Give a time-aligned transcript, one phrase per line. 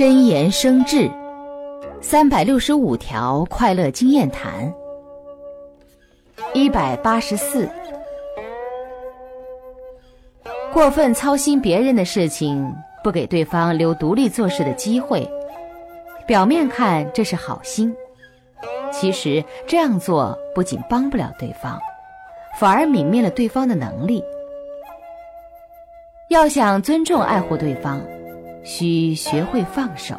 [0.00, 1.10] 真言生智，
[2.00, 4.72] 三百六十五条快乐经验谈。
[6.54, 7.68] 一百八十四，
[10.72, 12.74] 过分操心别人的事情，
[13.04, 15.30] 不给对方留独立做事的机会，
[16.26, 17.94] 表面看这是好心，
[18.90, 21.78] 其实这样做不仅帮不了对方，
[22.58, 24.24] 反而泯灭了对方的能力。
[26.30, 28.00] 要想尊重爱护对方，
[28.62, 30.14] 需学会放手。